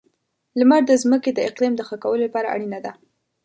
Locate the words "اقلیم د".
1.49-1.81